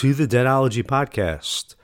[0.00, 1.74] to the Deadology Podcast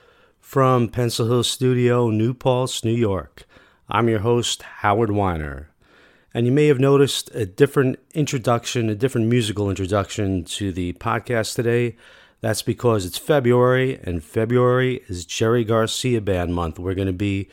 [0.41, 3.45] from Pencil Hill Studio, New Paltz, New York.
[3.91, 5.69] I'm your host, Howard Weiner.
[6.33, 11.57] And you may have noticed a different introduction, a different musical introduction to the podcast
[11.57, 11.99] today.
[12.41, 16.79] That's because it's February, and February is Jerry Garcia Band month.
[16.79, 17.51] We're going to be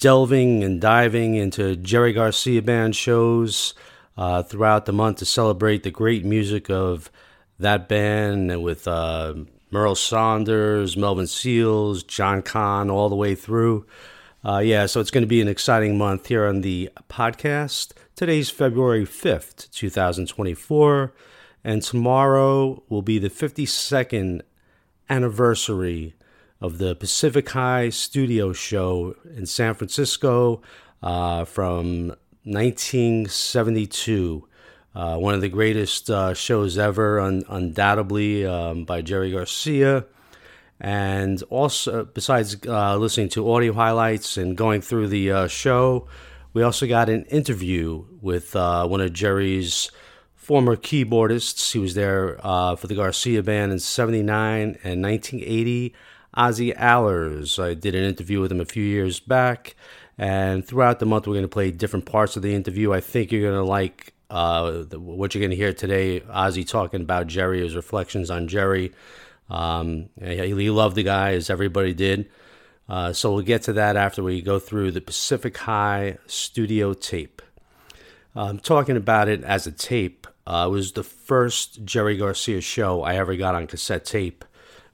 [0.00, 3.72] delving and diving into Jerry Garcia Band shows
[4.16, 7.08] uh, throughout the month to celebrate the great music of
[7.60, 9.34] that band with uh,
[9.72, 13.86] Merl Saunders, Melvin Seals, John Kahn, all the way through.
[14.44, 17.92] Uh, yeah, so it's going to be an exciting month here on the podcast.
[18.14, 21.12] Today's February 5th, 2024,
[21.64, 24.42] and tomorrow will be the 52nd
[25.10, 26.14] anniversary
[26.60, 30.62] of the Pacific High Studio Show in San Francisco
[31.02, 34.45] uh, from 1972.
[34.96, 40.06] Uh, one of the greatest uh, shows ever, un- undoubtedly, um, by Jerry Garcia.
[40.80, 46.08] And also, besides uh, listening to audio highlights and going through the uh, show,
[46.54, 49.90] we also got an interview with uh, one of Jerry's
[50.34, 51.72] former keyboardists.
[51.72, 55.94] He was there uh, for the Garcia Band in 79 and 1980.
[56.32, 57.62] Ozzie Ahlers.
[57.62, 59.76] I did an interview with him a few years back.
[60.16, 62.94] And throughout the month, we're going to play different parts of the interview.
[62.94, 66.64] I think you're going to like uh, the, what you're going to hear today, Ozzie
[66.64, 68.92] talking about Jerry, his reflections on Jerry.
[69.48, 72.28] Um, he, he, loved the guy, as everybody did.
[72.88, 77.42] Uh, so we'll get to that after we go through the Pacific High studio tape.
[78.34, 80.26] I'm talking about it as a tape.
[80.46, 84.44] Uh, it was the first Jerry Garcia show I ever got on cassette tape.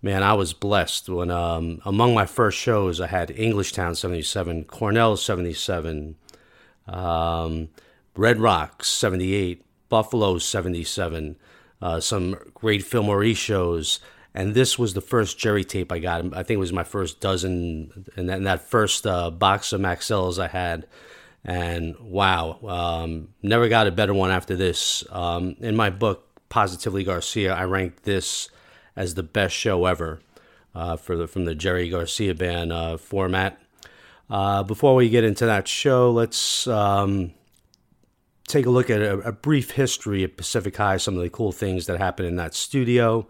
[0.00, 5.16] Man, I was blessed when um, among my first shows I had Englishtown 77, Cornell
[5.16, 6.16] 77,
[6.88, 7.69] um,
[8.17, 11.37] Red Rocks 78, Buffalo 77,
[11.81, 14.00] uh, some great Fillmore shows.
[14.34, 16.25] And this was the first Jerry tape I got.
[16.34, 20.43] I think it was my first dozen, and then that first uh, box of Maxells
[20.43, 20.87] I had.
[21.45, 25.05] And wow, um, never got a better one after this.
[25.11, 28.49] Um, in my book, Positively Garcia, I ranked this
[28.95, 30.21] as the best show ever
[30.75, 33.59] uh, for the, from the Jerry Garcia Band uh, format.
[34.31, 37.33] Uh, before we get into that show, let's um,
[38.47, 41.53] take a look at a, a, brief history of Pacific High, some of the cool
[41.53, 43.26] things that happened in that studio.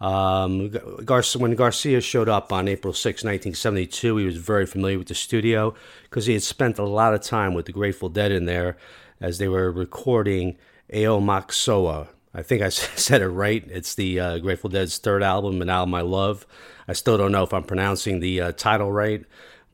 [0.00, 0.70] Um,
[1.04, 5.14] Gar- when Garcia showed up on April 6, 1972, he was very familiar with the
[5.14, 8.76] studio because he had spent a lot of time with the Grateful Dead in there
[9.20, 10.56] as they were recording
[10.92, 12.08] Aoxomoxoa.
[12.34, 13.64] I think I said it right.
[13.68, 16.46] It's the uh, Grateful Dead's third album, an album I love.
[16.86, 19.24] I still don't know if I'm pronouncing the uh, title right,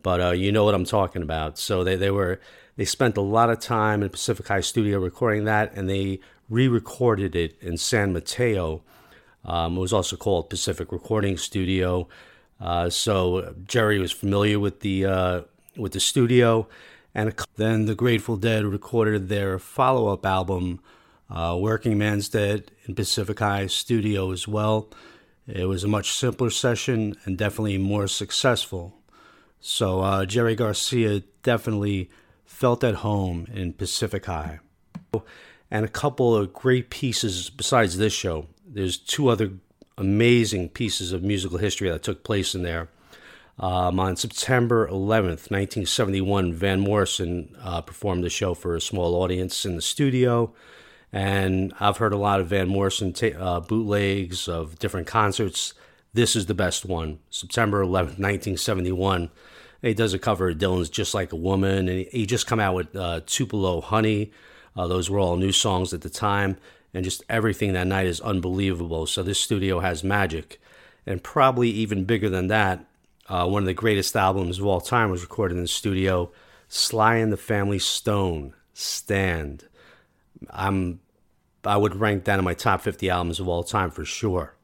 [0.02, 1.58] but uh, you know what I'm talking about.
[1.58, 2.40] So they, they were
[2.80, 6.18] they spent a lot of time in Pacific High Studio recording that, and they
[6.48, 8.82] re-recorded it in San Mateo.
[9.44, 12.08] Um, it was also called Pacific Recording Studio.
[12.58, 15.40] Uh, so Jerry was familiar with the uh,
[15.76, 16.68] with the studio,
[17.14, 20.80] and then the Grateful Dead recorded their follow-up album,
[21.28, 24.88] uh, Workingman's Dead, in Pacific High Studio as well.
[25.46, 28.96] It was a much simpler session and definitely more successful.
[29.60, 32.08] So uh, Jerry Garcia definitely
[32.60, 34.60] felt at home in Pacific High.
[35.70, 38.48] And a couple of great pieces besides this show.
[38.66, 39.52] There's two other
[39.96, 42.90] amazing pieces of musical history that took place in there.
[43.58, 49.64] Um, on September 11th, 1971, Van Morrison uh, performed the show for a small audience
[49.64, 50.52] in the studio.
[51.14, 55.72] And I've heard a lot of Van Morrison ta- uh, bootlegs of different concerts.
[56.12, 57.20] This is the best one.
[57.30, 59.30] September 11th, 1971.
[59.82, 62.74] He does a cover of Dylan's "Just Like a Woman," and he, just come out
[62.74, 64.30] with uh, Tupelo Honey.
[64.76, 66.56] Uh, those were all new songs at the time,
[66.92, 69.06] and just everything that night is unbelievable.
[69.06, 70.60] So this studio has magic,
[71.06, 72.84] and probably even bigger than that.
[73.28, 76.30] Uh, one of the greatest albums of all time was recorded in the studio.
[76.68, 79.64] Sly and the Family Stone, Stand.
[80.50, 81.00] I'm,
[81.64, 84.54] I would rank that in my top 50 albums of all time for sure.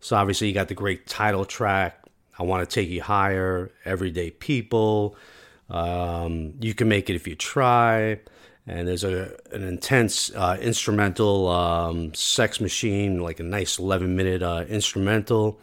[0.00, 2.05] So obviously you got the great title track,
[2.38, 5.16] I want to take you higher, everyday people.
[5.70, 8.20] Um, you can make it if you try.
[8.66, 14.42] And there's a an intense uh, instrumental um, sex machine, like a nice 11 minute
[14.42, 15.60] uh, instrumental.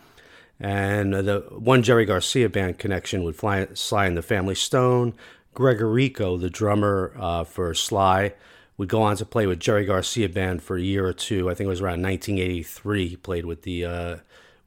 [0.60, 5.14] And the one Jerry Garcia band connection with Fly, Sly and the Family Stone.
[5.54, 8.34] Greg Errico, the drummer uh, for Sly,
[8.78, 11.50] would go on to play with Jerry Garcia band for a year or two.
[11.50, 13.08] I think it was around 1983.
[13.08, 14.18] He played with the uh,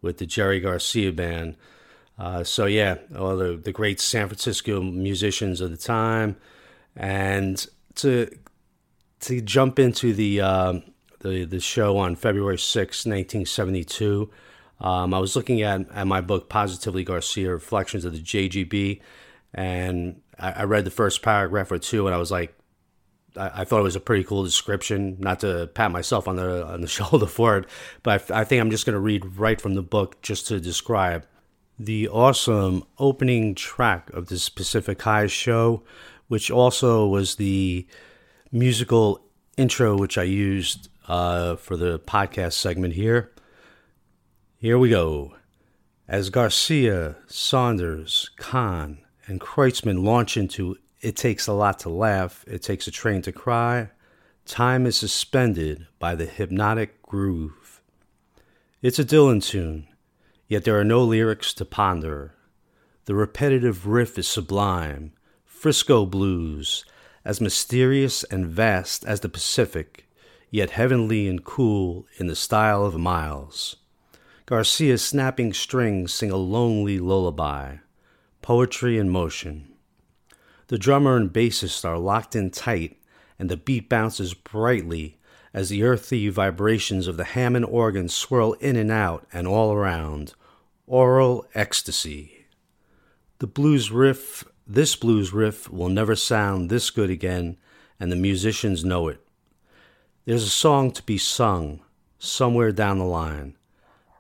[0.03, 1.57] with the Jerry Garcia band.
[2.19, 6.37] Uh, so yeah, all the the great San Francisco musicians of the time,
[6.95, 7.67] and
[7.97, 8.29] to
[9.21, 10.81] to jump into the uh,
[11.21, 14.31] the, the show on February 6, 1972.
[14.81, 19.01] Um, I was looking at, at my book, Positively Garcia Reflections of the JGB,
[19.55, 22.55] and I, I read the first paragraph or two, and I was like,
[23.37, 25.17] I, I, thought it was a pretty cool description.
[25.19, 27.67] Not to pat myself on the on the shoulder for it,
[28.03, 30.61] but I, I think I'm just going to read right from the book just to
[30.61, 31.27] describe
[31.79, 35.83] the awesome opening track of this Pacific High show,
[36.29, 37.87] which also was the
[38.51, 39.21] musical
[39.57, 43.33] intro which I used uh, for the podcast segment here.
[44.59, 45.35] Here we go.
[46.09, 52.63] As Garcia, Saunders, Kahn, and Kreutzmann launch into It Takes a Lot to Laugh, It
[52.63, 53.91] Takes a Train to Cry,
[54.45, 57.83] time is suspended by the hypnotic groove.
[58.83, 59.89] It's a Dylan tune,
[60.49, 62.35] yet there are no lyrics to ponder.
[63.07, 65.13] The repetitive riff is sublime,
[65.45, 66.85] Frisco blues,
[67.25, 70.09] as mysterious and vast as the Pacific,
[70.51, 73.77] yet heavenly and cool in the style of Miles.
[74.47, 77.79] Garcia's snapping strings sing a lonely lullaby,
[78.43, 79.73] poetry in motion.
[80.69, 83.01] The drummer and bassist are locked in tight,
[83.39, 85.16] and the beat bounces brightly
[85.57, 90.35] as the earthy vibrations of the Hammond organ swirl in and out and all around.
[90.87, 92.45] Oral ecstasy.
[93.39, 97.57] The blues riff this blues riff will never sound this good again,
[98.01, 99.25] and the musicians know it.
[100.27, 101.81] There's a song to be sung
[102.19, 103.57] somewhere down the line,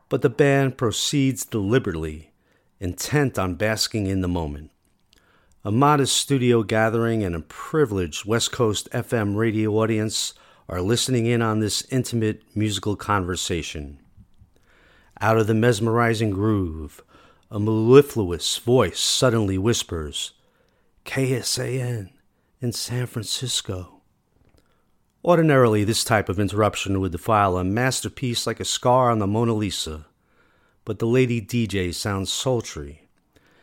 [0.08, 2.30] but the band proceeds deliberately,
[2.78, 4.70] intent on basking in the moment.
[5.64, 10.32] A modest studio gathering and a privileged West Coast FM radio audience
[10.68, 13.98] are listening in on this intimate musical conversation.
[15.20, 17.02] Out of the mesmerizing groove,
[17.50, 20.32] a mellifluous voice suddenly whispers,
[21.04, 22.10] KSAN
[22.60, 24.02] in San Francisco.
[25.24, 29.54] Ordinarily, this type of interruption would defile a masterpiece like a scar on the Mona
[29.54, 30.06] Lisa,
[30.84, 33.08] but the lady DJ sounds sultry,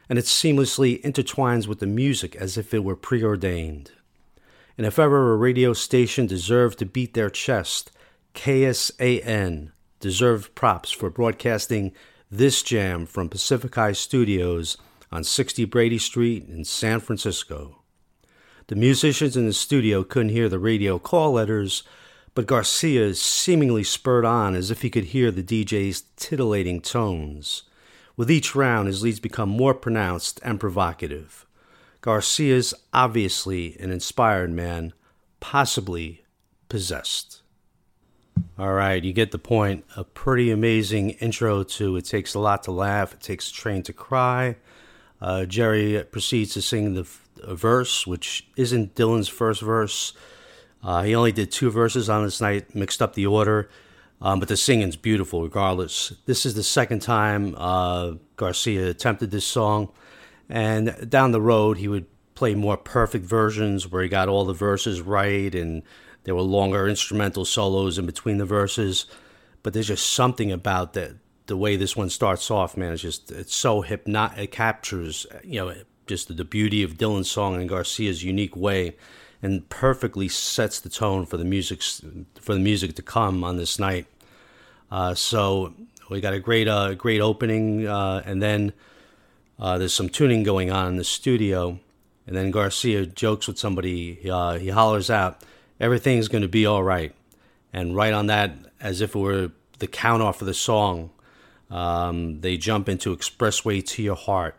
[0.09, 3.91] and it seamlessly intertwines with the music as if it were preordained.
[4.77, 7.91] And if ever a radio station deserved to beat their chest,
[8.33, 11.93] KSAN deserved props for broadcasting
[12.31, 14.77] this jam from Pacific High Studios
[15.11, 17.83] on 60 Brady Street in San Francisco.
[18.67, 21.83] The musicians in the studio couldn't hear the radio call letters,
[22.33, 27.63] but Garcia seemingly spurred on as if he could hear the DJ's titillating tones.
[28.17, 31.45] With each round, his leads become more pronounced and provocative.
[32.03, 34.91] Garcia's obviously an inspired man,
[35.39, 36.25] possibly
[36.67, 37.41] possessed.
[38.59, 39.85] All right, you get the point.
[39.95, 43.83] A pretty amazing intro to It Takes a Lot to Laugh, It Takes a Train
[43.83, 44.57] to Cry.
[45.21, 47.07] Uh, Jerry proceeds to sing the
[47.55, 50.11] verse, which isn't Dylan's first verse.
[50.83, 53.69] Uh, he only did two verses on this night, mixed up the order,
[54.21, 56.11] um, but the singing's beautiful regardless.
[56.25, 59.93] This is the second time uh, Garcia attempted this song,
[60.53, 62.05] and down the road he would
[62.35, 65.81] play more perfect versions where he got all the verses right and
[66.23, 69.05] there were longer instrumental solos in between the verses.
[69.61, 71.15] But there's just something about that
[71.47, 72.93] the way this one starts off, man.
[72.93, 74.37] It's just it's so hypnotic.
[74.37, 75.75] It captures, you know,
[76.07, 78.95] just the, beauty of Dylan's song and Garcia's unique way,
[79.41, 81.81] and perfectly sets the tone for the music
[82.39, 84.05] for the music to come on this night.
[84.91, 85.73] Uh, so
[86.09, 88.73] we got a great uh, great opening, uh, and then
[89.59, 91.79] uh, there's some tuning going on in the studio,
[92.25, 94.29] and then Garcia jokes with somebody.
[94.29, 95.41] Uh, he hollers out,
[95.79, 97.13] "Everything's going to be all right,"
[97.71, 101.11] and right on that, as if it were the count off of the song,
[101.69, 104.55] um, they jump into Expressway to Your Heart,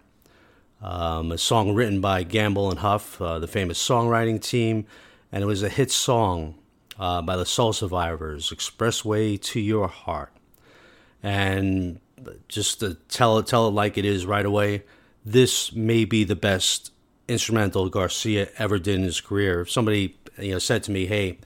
[0.82, 4.86] um, a song written by Gamble and Huff, uh, the famous songwriting team,
[5.32, 6.56] and it was a hit song
[6.98, 10.32] uh, by the Soul Survivors, Expressway to Your Heart.
[11.22, 12.00] And
[12.48, 14.82] just to tell it, tell it like it is right away,
[15.24, 16.92] this may be the best
[17.28, 19.62] instrumental Garcia ever did in his career.
[19.62, 21.38] If somebody you know said to me, "Hey,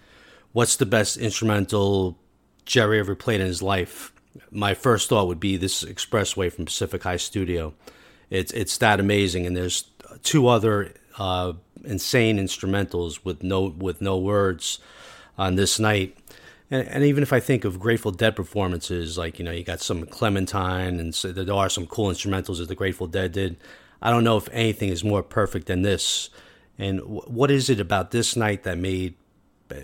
[0.52, 2.18] what's the best instrumental
[2.64, 4.12] Jerry ever played in his life?"
[4.50, 7.74] my first thought would be this expressway from Pacific High Studio.
[8.30, 9.84] It's it's that amazing, and there's
[10.22, 11.54] two other uh,
[11.84, 14.78] insane instrumentals with no with no words
[15.36, 16.16] on this night.
[16.70, 19.80] And, and, even if I think of Grateful Dead performances, like you know, you got
[19.80, 23.56] some Clementine, and so there are some cool instrumentals that the Grateful Dead did.
[24.02, 26.30] I don't know if anything is more perfect than this.
[26.78, 29.14] And w- what is it about this night that made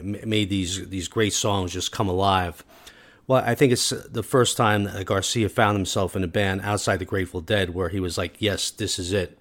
[0.03, 2.65] made these these great songs just come alive?
[3.27, 6.99] Well, I think it's the first time that Garcia found himself in a band outside
[6.99, 9.39] the Grateful Dead where he was like, yes, this is it.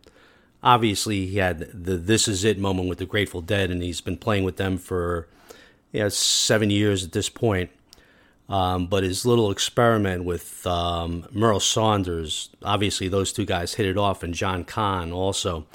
[0.63, 4.17] Obviously, he had the this is it moment with the Grateful Dead, and he's been
[4.17, 5.27] playing with them for
[5.93, 7.69] you know, seven years at this point.
[8.49, 13.97] Um, but his little experiment with um, Merl Saunders, obviously those two guys hit it
[13.97, 15.65] off, and John Kahn also.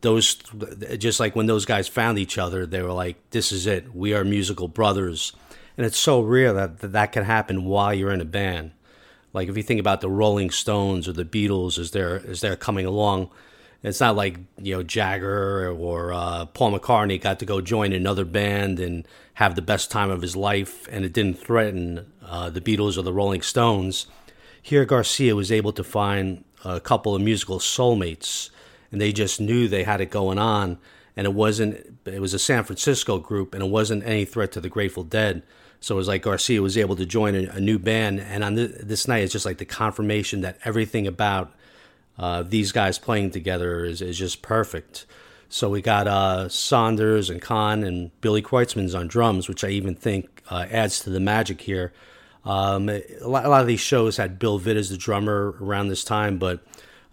[0.00, 0.34] Those,
[0.98, 3.94] just like when those guys found each other, they were like, "This is it.
[3.94, 5.32] We are musical brothers,"
[5.76, 8.72] and it's so rare that that, that can happen while you're in a band.
[9.32, 12.56] Like if you think about the Rolling Stones or the Beatles as they're as they're
[12.56, 13.30] coming along,
[13.82, 18.24] it's not like you know Jagger or uh, Paul McCartney got to go join another
[18.24, 22.60] band and have the best time of his life, and it didn't threaten uh, the
[22.60, 24.06] Beatles or the Rolling Stones.
[24.60, 28.50] Here, Garcia was able to find a couple of musical soulmates,
[28.90, 30.78] and they just knew they had it going on.
[31.16, 31.98] And it wasn't.
[32.04, 35.42] It was a San Francisco group, and it wasn't any threat to the Grateful Dead.
[35.80, 38.54] So it was like Garcia was able to join a, a new band, and on
[38.54, 41.52] this, this night, it's just like the confirmation that everything about
[42.18, 45.06] uh, these guys playing together is, is just perfect.
[45.48, 49.94] So we got uh, Saunders and Kahn and Billy Kreutzmann's on drums, which I even
[49.94, 51.92] think uh, adds to the magic here.
[52.44, 55.88] Um, a, lot, a, lot, of these shows had Bill Vitt as the drummer around
[55.88, 56.60] this time, but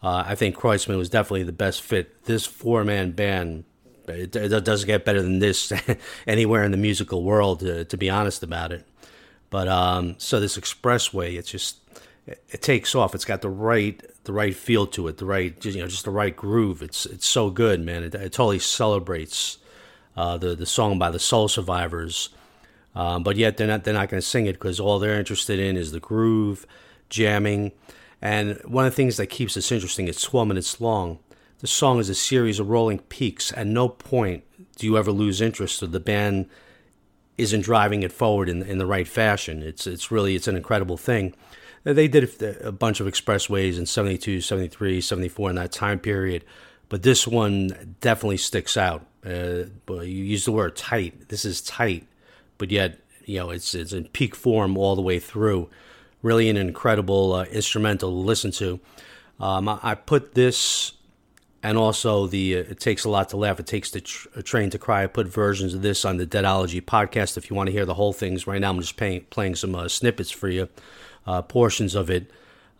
[0.03, 2.23] uh, I think Kreutzmann was definitely the best fit.
[2.25, 3.63] This four man band,
[4.07, 5.71] it, it, doesn't get better than this
[6.27, 8.85] anywhere in the musical world, to, to be honest about it.
[9.49, 11.77] But um, so this expressway, it's just
[12.27, 13.13] it, takes off.
[13.13, 16.11] It's got the right the right feel to it, the right you know just the
[16.11, 16.81] right groove.
[16.81, 18.03] It's it's so good, man.
[18.03, 19.57] It, it totally celebrates
[20.17, 22.29] uh, the the song by the Soul Survivors,
[22.95, 25.59] um, but yet they're not they're not going to sing it because all they're interested
[25.59, 26.65] in is the groove,
[27.09, 27.71] jamming,
[28.21, 30.07] and one of the things that keeps this interesting.
[30.07, 31.19] It's twelve minutes long.
[31.59, 33.53] The song is a series of rolling peaks.
[33.55, 34.43] At no point
[34.75, 36.47] do you ever lose interest, or the band
[37.37, 39.61] isn't driving it forward in in the right fashion.
[39.61, 41.35] It's it's really it's an incredible thing.
[41.85, 46.43] They did a bunch of expressways in 72, 73, 74 in that time period,
[46.89, 49.05] but this one definitely sticks out.
[49.23, 51.29] Uh, you use the word tight.
[51.29, 52.07] This is tight,
[52.57, 55.69] but yet you know it's it's in peak form all the way through.
[56.23, 58.79] Really an incredible uh, instrumental to listen to.
[59.39, 60.93] Um, I, I, put this
[61.61, 63.59] and also the uh, it takes a lot to laugh.
[63.59, 65.03] It takes the tr- train to cry.
[65.03, 67.37] I put versions of this on the Deadology podcast.
[67.37, 69.87] If you want to hear the whole things, right now I'm just playing some uh,
[69.87, 70.67] snippets for you
[71.25, 72.31] uh, portions of it.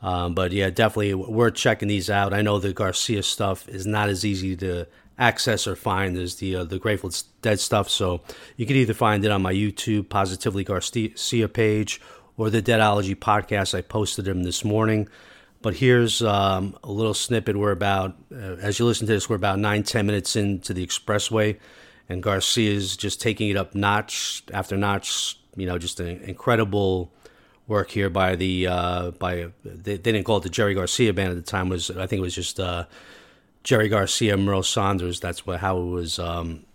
[0.02, 2.34] Um, but yeah, definitely worth checking these out.
[2.34, 4.88] I know the Garcia stuff is not as easy to
[5.18, 7.12] access or find as the uh, the Grateful
[7.42, 7.90] Dead stuff.
[7.90, 8.22] So
[8.58, 12.02] you can either find it on my YouTube Positively Garcia page
[12.38, 13.76] or the Deadology podcast.
[13.76, 15.08] I posted them this morning.
[15.62, 17.58] But here's um, a little snippet.
[17.58, 20.86] We're about, uh, as you listen to this, we're about nine, ten minutes into the
[20.86, 21.58] expressway,
[22.08, 25.40] and Garcia's just taking it up notch after notch.
[25.56, 27.12] You know, just an incredible
[27.68, 31.32] work here by the uh, by they, they, didn't call it the Jerry Garcia band
[31.32, 31.68] at the time.
[31.68, 32.86] It was I think it was just uh,
[33.64, 35.20] Jerry Garcia, Merl Saunders.
[35.20, 36.66] That's what how it was um,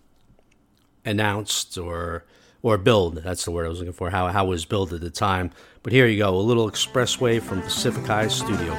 [1.04, 2.24] announced or
[2.62, 3.16] or billed.
[3.16, 4.10] That's the word I was looking for.
[4.10, 5.50] How how it was billed at the time.
[5.82, 8.74] But here you go, a little expressway from Pacific High Studio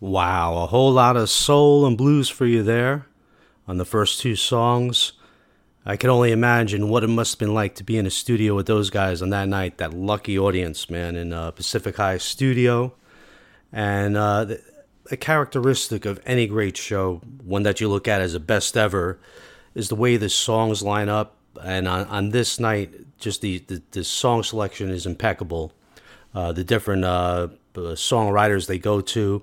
[0.00, 3.06] Wow, a whole lot of soul and blues for you there
[3.66, 5.12] on the first two songs.
[5.84, 8.54] I can only imagine what it must have been like to be in a studio
[8.54, 9.78] with those guys on that night.
[9.78, 12.94] That lucky audience, man, in uh, Pacific High Studio.
[13.72, 14.46] And uh,
[15.10, 19.18] a characteristic of any great show, one that you look at as a best ever,
[19.74, 21.36] is the way the songs line up.
[21.64, 25.72] And on, on this night, just the, the, the song selection is impeccable.
[26.32, 29.42] Uh, the different uh, songwriters they go to.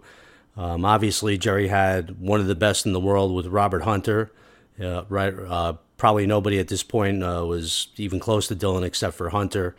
[0.57, 4.31] Um, obviously, Jerry had one of the best in the world with Robert Hunter.
[4.81, 9.15] Uh, right, uh, probably nobody at this point uh, was even close to Dylan except
[9.15, 9.75] for Hunter.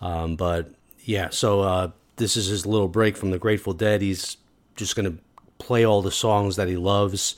[0.00, 0.70] Um, but
[1.04, 4.02] yeah, so uh, this is his little break from the Grateful Dead.
[4.02, 4.36] He's
[4.76, 5.22] just going to
[5.58, 7.36] play all the songs that he loves.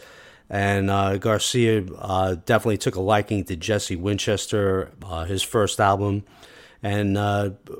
[0.50, 4.92] And uh, Garcia uh, definitely took a liking to Jesse Winchester,
[5.26, 6.24] his first album.
[6.82, 7.16] And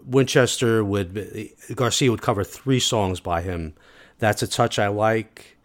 [0.07, 3.75] Winchester would, Garcia would cover three songs by him
[4.23, 5.57] That's a Touch I Like,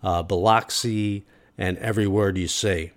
[0.00, 1.24] uh, Biloxi,
[1.58, 2.92] and Every Word You Say.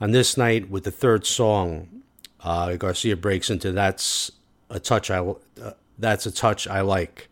[0.00, 2.00] On this night, with the third song,
[2.40, 4.32] uh, Garcia breaks into That's
[4.70, 5.34] a Touch I,
[5.98, 7.28] That's a Touch I Like.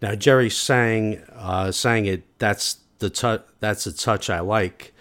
[0.00, 1.20] Now Jerry sang
[1.72, 2.22] sang it.
[2.38, 3.42] That's the touch.
[3.58, 4.94] That's a touch I like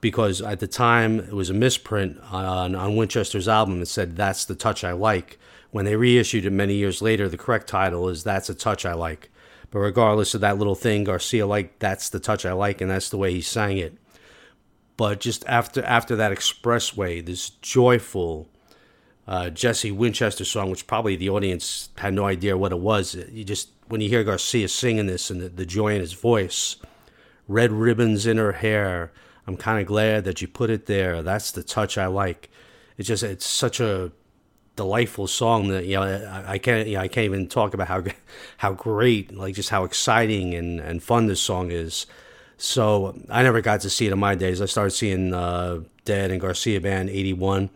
[0.00, 3.82] because at the time it was a misprint on, on Winchester's album.
[3.82, 5.38] It said "That's the touch I like."
[5.72, 8.94] When they reissued it many years later, the correct title is "That's a touch I
[8.94, 9.28] like."
[9.70, 13.10] But regardless of that little thing, Garcia like "That's the touch I like," and that's
[13.10, 13.96] the way he sang it.
[14.96, 18.48] But just after after that expressway, this joyful
[19.28, 23.14] uh, Jesse Winchester song, which probably the audience had no idea what it was.
[23.14, 26.76] You just when you hear Garcia singing this and the, the joy in his voice,
[27.48, 29.12] red ribbons in her hair
[29.50, 31.22] I'm kind of glad that you put it there.
[31.22, 32.50] That's the touch I like.
[32.96, 34.12] It's just it's such a
[34.76, 38.02] delightful song that you know I, can't you know, I can't even talk about how
[38.58, 42.06] how great like just how exciting and, and fun this song is.
[42.56, 44.60] So I never got to see it in my days.
[44.60, 47.70] I started seeing uh, Dead and Garcia Band '81.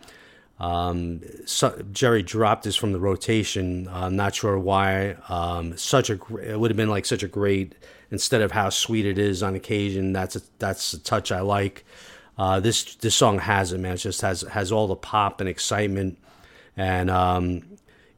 [0.60, 3.88] Um, so, Jerry dropped this from the rotation.
[3.90, 5.16] I'm not sure why.
[5.28, 7.74] Um, such a it would have been like such a great
[8.10, 10.12] instead of how sweet it is on occasion.
[10.12, 11.84] That's a that's a touch I like.
[12.38, 13.94] Uh, this this song has it, man.
[13.94, 16.18] It just has has all the pop and excitement,
[16.76, 17.62] and um,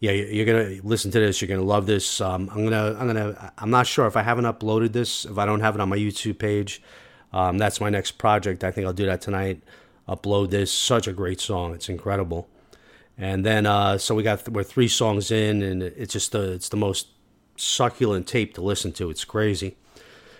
[0.01, 1.40] yeah, you're gonna listen to this.
[1.40, 2.21] You're gonna love this.
[2.21, 5.25] Um, I'm gonna I'm gonna I'm not sure if I haven't uploaded this.
[5.25, 6.83] If I don't have it on my YouTube page,
[7.33, 8.64] um, that's my next project.
[8.64, 9.62] I think I'll do that tonight.
[10.09, 10.73] Upload this.
[10.73, 11.75] Such a great song.
[11.75, 12.49] It's incredible.
[13.19, 16.69] And then uh, so we got we're three songs in, and it's just the it's
[16.69, 17.09] the most
[17.57, 19.09] succulent tape to listen to.
[19.11, 19.77] It's crazy.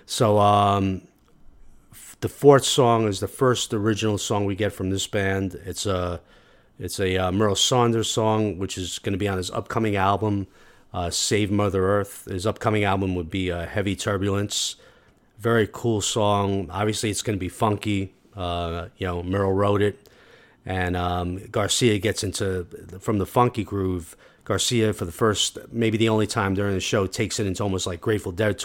[0.05, 1.03] So um,
[2.21, 5.55] the fourth song is the first original song we get from this band.
[5.65, 6.21] It's a
[6.79, 10.47] it's a uh, Merl Saunders song, which is going to be on his upcoming album,
[10.93, 12.27] uh, Save Mother Earth.
[12.27, 14.77] His upcoming album would be uh, Heavy Turbulence.
[15.39, 16.69] Very cool song.
[16.71, 18.15] Obviously, it's going to be funky.
[18.35, 20.09] Uh, you know, Merl wrote it,
[20.67, 22.67] and um, Garcia gets into
[23.01, 24.17] from the funky groove.
[24.45, 27.87] Garcia, for the first, maybe the only time during the show, takes it into almost
[27.87, 28.63] like Grateful Dead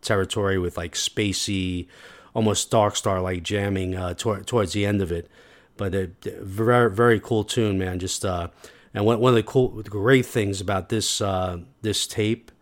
[0.00, 1.88] territory with like spacey,
[2.34, 5.28] almost dark star like jamming uh, towards the end of it.
[5.76, 7.98] But a very very cool tune, man.
[7.98, 8.48] Just uh,
[8.92, 12.52] and one, of the cool great things about this uh, this tape,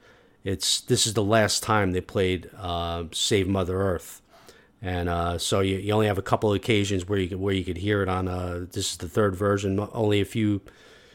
[0.45, 4.23] it's this is the last time they played uh, "Save Mother Earth."
[4.81, 7.55] And uh, so you, you only have a couple of occasions where you could where
[7.55, 8.27] you could hear it on.
[8.29, 9.79] Uh, this is the third version.
[9.93, 10.61] Only a few,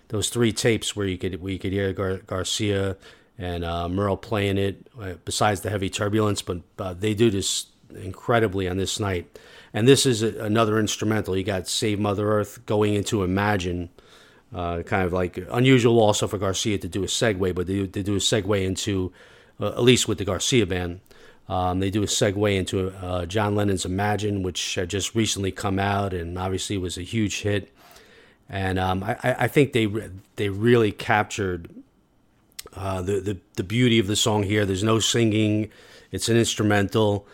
[0.08, 2.96] those three tapes where you could where you could hear Gar- Garcia
[3.38, 4.88] and uh, Merl playing it.
[5.00, 9.38] Uh, besides the heavy turbulence, but uh, they do this incredibly on this night.
[9.78, 11.38] And this is a, another instrumental.
[11.38, 13.90] You got Save Mother Earth going into Imagine,
[14.52, 18.02] uh, kind of like unusual also for Garcia to do a segue, but they, they
[18.02, 19.14] do a segue into,
[19.60, 21.00] uh, at least with the Garcia band,
[21.48, 25.78] um, they do a segue into uh, John Lennon's Imagine, which had just recently come
[25.78, 27.72] out and obviously was a huge hit.
[28.50, 29.88] And um, I, I think they
[30.38, 31.70] they really captured
[32.74, 34.66] uh, the, the the beauty of the song here.
[34.66, 35.70] There's no singing;
[36.12, 37.28] it's an instrumental,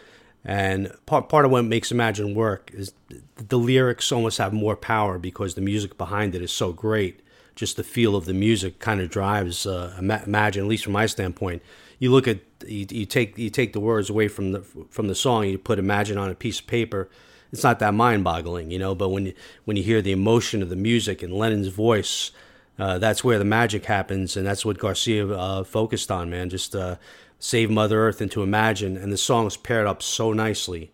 [0.46, 2.94] and part part of what makes Imagine work is
[3.36, 7.22] the lyrics almost have more power because the music behind it is so great.
[7.56, 11.06] Just the feel of the music kind of drives uh, Imagine, at least from my
[11.06, 11.62] standpoint.
[12.00, 15.16] You look at you, you take you take the words away from the from the
[15.16, 17.10] song, you put Imagine on a piece of paper.
[17.52, 18.96] It's not that mind-boggling, you know.
[18.96, 19.34] But when you,
[19.66, 22.32] when you hear the emotion of the music and Lennon's voice,
[22.80, 26.50] uh, that's where the magic happens, and that's what Garcia uh, focused on, man.
[26.50, 26.96] Just uh,
[27.44, 30.92] save Mother Earth and to imagine, and the songs paired up so nicely.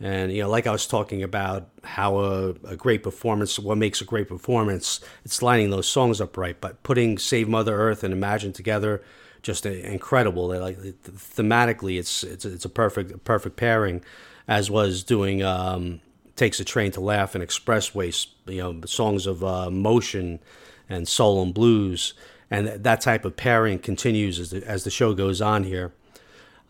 [0.00, 4.00] And you know, like I was talking about how a, a, great performance, what makes
[4.00, 6.58] a great performance, it's lining those songs up right.
[6.58, 9.02] But putting Save Mother Earth and Imagine together,
[9.42, 10.48] just incredible.
[10.48, 14.02] Like thematically, it's it's it's a perfect perfect pairing,
[14.48, 16.00] as was doing um,
[16.36, 20.40] Takes a Train to Laugh and Expressway, you know, songs of uh, motion
[20.88, 22.14] and and blues,
[22.52, 25.92] and that type of pairing continues as the, as the show goes on here.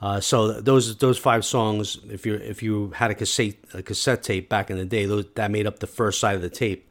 [0.01, 4.23] Uh, so those those five songs, if you if you had a cassette a cassette
[4.23, 6.89] tape back in the day, those, that made up the first side of the tape.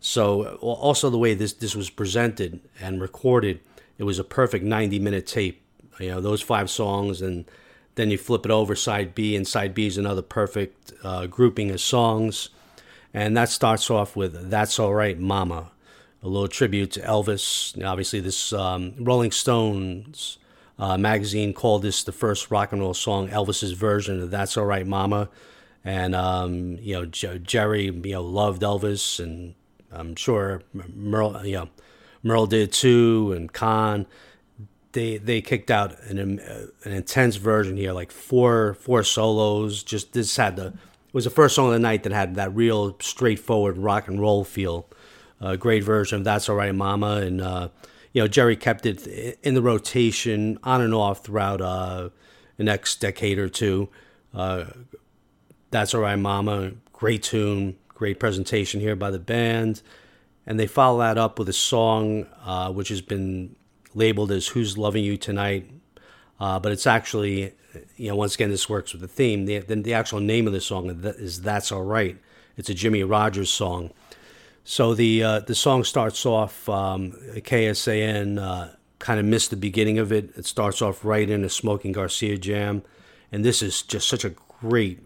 [0.00, 3.60] So also the way this this was presented and recorded,
[3.98, 5.62] it was a perfect ninety minute tape.
[6.00, 7.44] You know those five songs, and
[7.94, 11.70] then you flip it over side B, and side B is another perfect uh, grouping
[11.70, 12.50] of songs,
[13.12, 15.70] and that starts off with "That's All Right, Mama,"
[16.24, 17.80] a little tribute to Elvis.
[17.84, 20.38] Obviously, this um, Rolling Stones
[20.78, 24.64] uh, magazine called this the first rock and roll song, Elvis's version of "That's All
[24.64, 25.28] Right, Mama,"
[25.84, 29.54] and um, you know Jerry, you know, loved Elvis, and
[29.92, 31.68] I'm sure Merl, you know,
[32.24, 34.06] Merl did too, and Kahn.
[34.92, 39.82] They they kicked out an an intense version here, like four four solos.
[39.82, 42.54] Just this had the it was the first song of the night that had that
[42.54, 44.88] real straightforward rock and roll feel
[45.40, 47.68] a great version of "That's All Right, Mama," and uh,
[48.12, 52.10] you know Jerry kept it in the rotation on and off throughout uh,
[52.56, 53.88] the next decade or two.
[54.32, 54.64] Uh,
[55.70, 59.82] "That's All Right, Mama," great tune, great presentation here by the band,
[60.46, 63.56] and they follow that up with a song uh, which has been
[63.94, 65.70] labeled as "Who's Loving You Tonight,"
[66.40, 67.52] uh, but it's actually
[67.96, 69.46] you know once again this works with the theme.
[69.46, 72.16] The, the, the actual name of the song is "That's All Right."
[72.56, 73.90] It's a Jimmie Rodgers song
[74.64, 79.98] so the uh, the song starts off um, KSAN uh, kind of missed the beginning
[79.98, 80.30] of it.
[80.36, 82.82] It starts off right in a Smoking Garcia jam,
[83.30, 85.00] and this is just such a great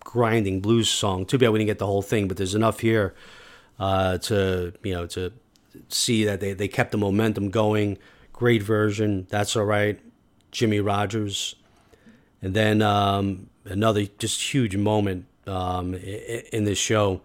[0.00, 1.26] grinding blues song.
[1.26, 3.14] Too bad we didn't get the whole thing, but there's enough here
[3.78, 5.32] uh, to you know to
[5.88, 7.98] see that they, they kept the momentum going.
[8.32, 9.26] Great version.
[9.28, 10.00] That's all right.
[10.50, 11.56] Jimmie Rodgers,
[12.40, 17.20] and then um, another just huge moment um, in this show.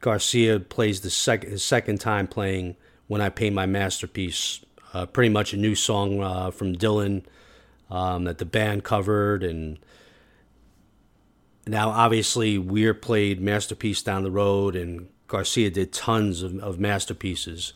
[0.00, 5.28] Garcia plays the second his second time playing "When I Paint My Masterpiece," uh, pretty
[5.28, 7.24] much a new song uh, from Dylan
[7.90, 9.78] um, that the band covered, and
[11.66, 17.72] now obviously Weir played "Masterpiece" down the road, and Garcia did tons of, of masterpieces.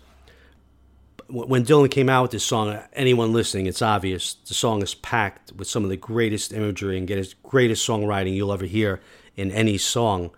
[1.29, 5.53] When Dylan came out with this song, anyone listening, it's obvious the song is packed
[5.53, 9.01] with some of the greatest imagery and greatest songwriting you'll ever hear
[9.35, 10.31] in any song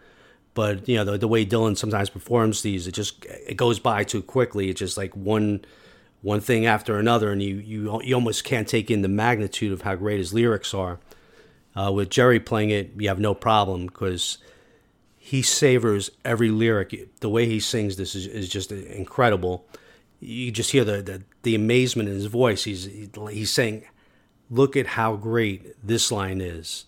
[0.55, 4.05] but you know the, the way Dylan sometimes performs these, it just it goes by
[4.05, 4.71] too quickly.
[4.71, 5.64] It's just like one
[6.23, 9.83] one thing after another, and you you you almost can't take in the magnitude of
[9.83, 10.99] how great his lyrics are.
[11.77, 14.38] Uh, with Jerry playing it, you have no problem because
[15.17, 17.21] he savors every lyric.
[17.21, 19.67] The way he sings this is, is just incredible.
[20.21, 22.64] You just hear the, the, the amazement in his voice.
[22.64, 22.88] He's
[23.31, 23.85] he's saying,
[24.51, 26.85] "Look at how great this line is."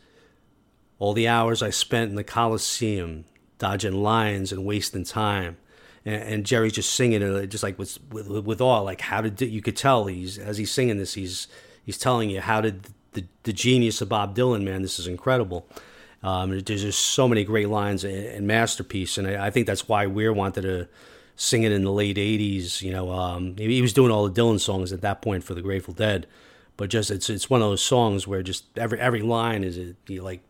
[0.99, 3.27] All the hours I spent in the Coliseum,
[3.59, 5.57] dodging lines and wasting time.
[6.05, 9.41] And, and Jerry's just singing it, just like with, with with all like how did
[9.41, 11.49] you could tell he's as he's singing this he's
[11.85, 15.67] he's telling you how did the the genius of Bob Dylan man this is incredible.
[16.23, 20.07] Um, there's just so many great lines and, masterpiece, and I, I, think that's why
[20.07, 20.89] Weir wanted to
[21.37, 22.83] sing it in the late '80s.
[22.83, 25.63] You know, um, he was doing all the Dylan songs at that point for the
[25.63, 26.27] Grateful Dead,
[26.77, 30.19] but just it's it's one of those songs where just every every line is a,
[30.19, 30.41] like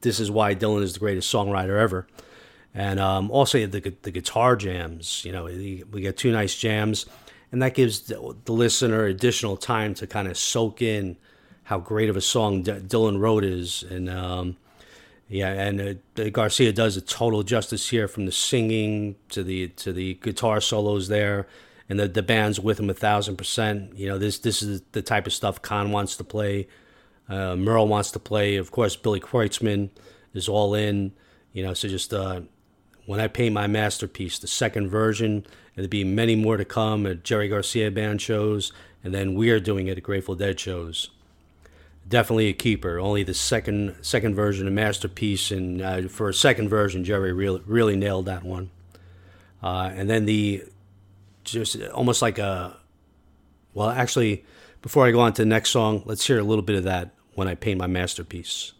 [0.00, 2.06] this is why Dylan is the greatest songwriter ever
[2.74, 5.24] and um, also the the guitar jams.
[5.24, 7.06] You know, we get two nice jams,
[7.50, 11.16] and that gives the, the listener additional time to kind of soak in
[11.64, 14.56] how great of a song D- Dylan wrote is, and um,
[15.28, 19.92] yeah, and uh, Garcia does a total justice here from the singing to the to
[19.92, 21.46] the guitar solos there,
[21.88, 23.96] and the the band's with him a thousand percent.
[23.96, 26.68] You know, this this is the type of stuff Kahn wants to play.
[27.28, 28.56] Uh, Merl wants to play.
[28.56, 29.90] Of course, Billy Kreutzmann
[30.34, 31.12] is all in.
[31.52, 32.42] You know, so just uh,
[33.06, 35.44] when I paint my masterpiece, the second version, and
[35.76, 39.60] there'll be many more to come at Jerry Garcia band shows, and then we are
[39.60, 41.10] doing it at Grateful Dead shows.
[42.08, 42.98] Definitely a keeper.
[42.98, 47.62] Only the second second version of masterpiece, and uh, for a second version, Jerry really
[47.66, 48.70] really nailed that one.
[49.62, 50.64] Uh, and then the
[51.44, 52.76] just almost like a
[53.74, 54.44] well, actually,
[54.82, 57.10] before I go on to the next song, let's hear a little bit of that
[57.34, 58.72] when I paint my masterpiece.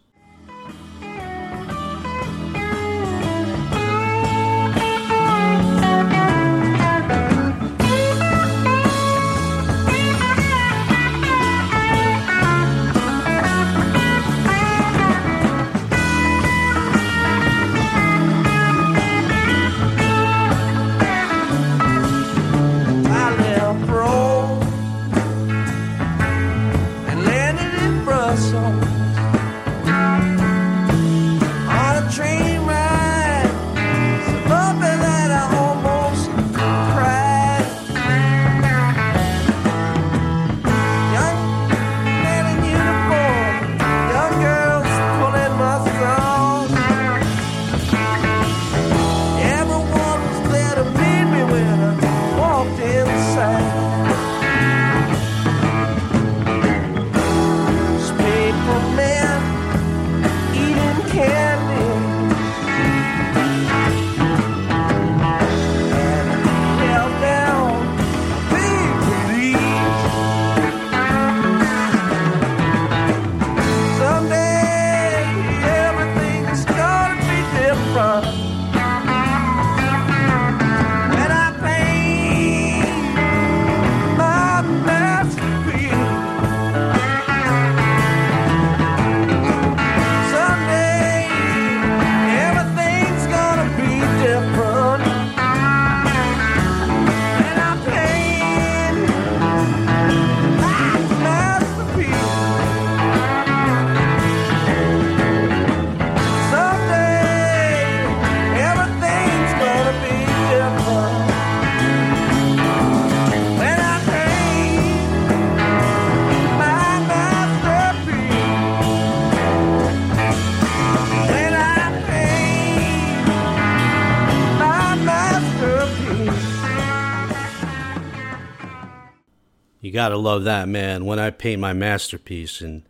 [130.03, 131.05] Gotta love that man.
[131.05, 132.83] When I paint my masterpiece, and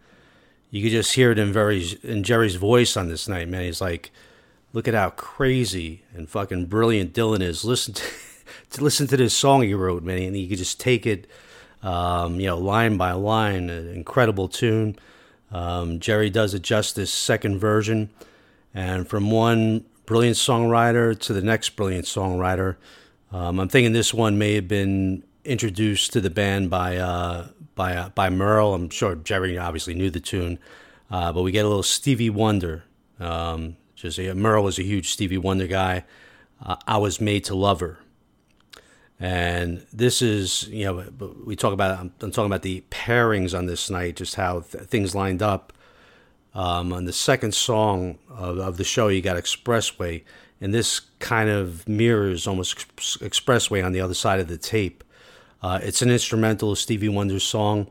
[0.72, 3.66] you could just hear it in very in Jerry's voice on this night, man.
[3.66, 4.12] He's like,
[4.74, 7.64] "Look at how crazy and fucking brilliant Dylan is.
[7.64, 8.04] Listen to,
[8.72, 11.28] to listen to this song he wrote, man, and you could just take it,
[11.84, 13.70] um, you know, line by line.
[13.70, 14.98] An incredible tune.
[15.52, 17.14] Um, Jerry does it justice.
[17.14, 18.10] Second version,
[18.74, 22.78] and from one brilliant songwriter to the next brilliant songwriter.
[23.32, 27.96] Um, I'm thinking this one may have been introduced to the band by uh, by
[27.96, 28.74] uh, by Merl.
[28.74, 30.60] I'm sure Jerry obviously knew the tune,
[31.12, 32.84] uh, but we get a little Stevie Wonder.
[33.20, 36.04] Um, just uh, Merl was a huge Stevie Wonder guy.
[36.64, 38.00] Uh, I was made to love her,
[39.20, 41.06] and this is you know
[41.46, 44.86] we talk about I'm, I'm talking about the pairings on this night, just how th-
[44.86, 45.74] things lined up.
[46.56, 50.24] Um, on the second song of, of the show, you got Expressway,
[50.62, 55.04] and this kind of mirrors almost Expressway on the other side of the tape.
[55.64, 57.88] Uh, it's an instrumental of Stevie Wonder's song.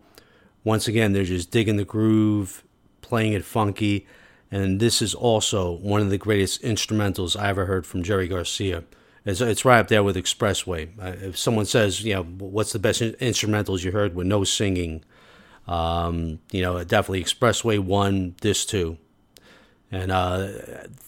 [0.62, 2.62] Once again, they're just digging the groove,
[3.00, 4.06] playing it funky,
[4.50, 8.84] and this is also one of the greatest instrumentals I ever heard from Jerry Garcia.
[9.24, 10.90] It's, it's right up there with Expressway.
[11.00, 14.44] Uh, if someone says, you know, what's the best in- instrumentals you heard with no
[14.44, 15.02] singing,
[15.66, 18.98] um, you know, definitely Expressway one, this too.
[19.90, 20.48] and uh,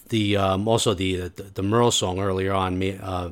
[0.09, 3.29] the um, also the, the, the Merl song earlier on, me uh,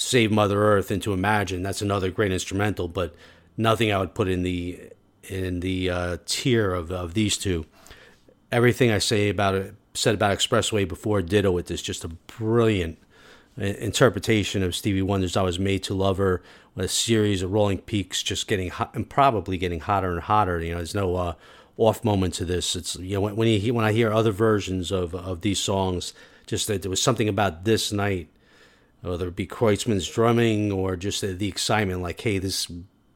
[0.00, 1.62] Save Mother Earth and to Imagine.
[1.62, 3.14] That's another great instrumental, but
[3.58, 4.90] nothing I would put in the
[5.24, 7.66] in the uh, tier of, of these two.
[8.50, 12.98] Everything I say about it said about Expressway before ditto it is just a brilliant
[13.58, 16.42] interpretation of Stevie Wonder's I Was Made to Love Her,
[16.76, 20.60] a series of rolling peaks just getting hot and probably getting hotter and hotter.
[20.60, 21.34] You know, there's no uh,
[21.76, 22.74] off moment to this.
[22.74, 26.14] It's you know when, when you when I hear other versions of of these songs,
[26.46, 28.30] just that there was something about this night
[29.02, 32.70] whether it be Kreutzmann's drumming or just the, excitement, like, hey, this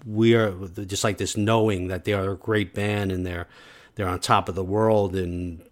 [0.06, 0.52] we are
[0.86, 3.46] just like this knowing that they are a great band and they're
[3.94, 5.62] they're on top of the world and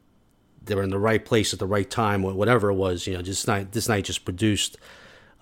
[0.64, 3.06] they're in the right place at the right time, whatever it was.
[3.06, 4.78] You know, just night this night just produced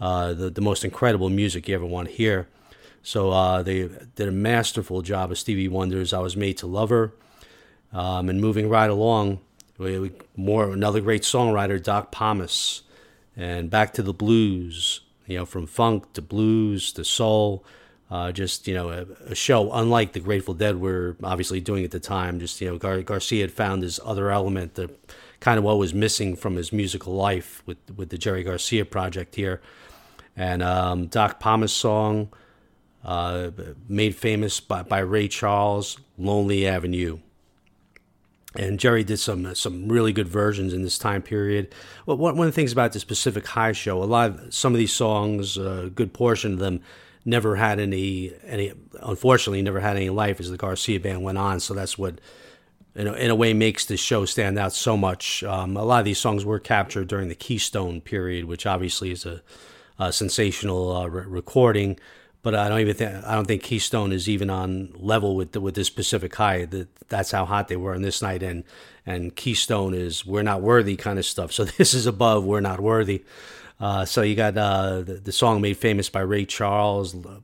[0.01, 2.49] uh, the the most incredible music you ever want to hear.
[3.03, 6.91] So uh, they did a masterful job of Stevie Wonder's "I Was Made to Love
[6.91, 7.13] Her,"
[7.93, 9.41] um, and moving right along,
[9.79, 12.83] we, we, more another great songwriter, Doc Pomus
[13.37, 17.65] and back to the blues, you know, from funk to blues to soul.
[18.11, 21.93] Uh, just you know, a, a, show unlike the Grateful Dead were obviously doing at
[21.93, 22.41] the time.
[22.41, 24.91] Just you know, Gar- Garcia had found his other element, the
[25.39, 29.37] kind of what was missing from his musical life with with the Jerry Garcia project
[29.37, 29.61] here,
[30.37, 32.31] and um, Doc Pomus song,
[33.05, 33.51] uh,
[33.89, 37.21] made famous by, by Ray Charles, "Lonely Avenue."
[38.57, 41.73] And Jerry did some some really good versions in this time period.
[42.07, 44.79] Well, one of the things about this Pacific High show, a lot of some of
[44.79, 46.81] these songs, a good portion of them,
[47.25, 48.73] never had any any.
[49.03, 51.61] Unfortunately, never had any life as the Garcia band went on.
[51.61, 52.21] So that's what,
[52.95, 55.45] in a, in a way, makes this show stand out so much.
[55.45, 59.25] Um, a lot of these songs were captured during the Keystone period, which obviously is
[59.25, 59.43] a,
[59.99, 61.99] a sensational uh, re- recording
[62.43, 65.61] but I don't even think I don't think Keystone is even on level with the,
[65.61, 66.65] with this Pacific High.
[66.65, 68.65] That that's how hot they were on this night, and
[69.05, 71.53] and Keystone is we're not worthy kind of stuff.
[71.61, 73.25] So this is above we're not worthy.
[73.79, 77.41] Uh, so you got uh, the, the, song made famous by Ray Charles, the,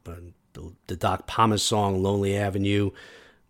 [0.87, 2.91] the Doc Pomus song "Lonely Avenue."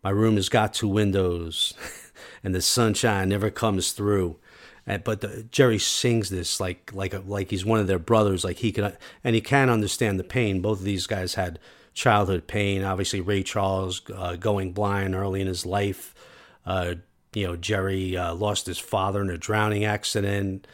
[0.04, 1.74] My room has got two windows,
[2.44, 4.38] and the sunshine never comes through.
[4.86, 8.44] And, but the, Jerry sings this like like a, like he's one of their brothers.
[8.44, 10.60] Like he can and he can understand the pain.
[10.60, 11.58] Both of these guys had
[11.94, 12.84] childhood pain.
[12.84, 16.14] Obviously, Ray Charles uh, going blind early in his life.
[16.64, 16.94] Uh,
[17.34, 20.66] you know, Jerry uh, lost his father in a drowning accident.